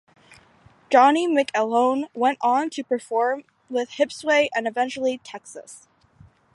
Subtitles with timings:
[0.91, 5.87] Johnny McElhone went on to perform with Hipsway and eventually Texas.